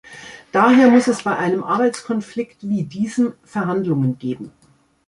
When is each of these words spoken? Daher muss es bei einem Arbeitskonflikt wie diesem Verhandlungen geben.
Daher 0.51 0.89
muss 0.89 1.05
es 1.07 1.21
bei 1.21 1.37
einem 1.37 1.63
Arbeitskonflikt 1.63 2.67
wie 2.67 2.81
diesem 2.85 3.33
Verhandlungen 3.43 4.17
geben. 4.17 4.51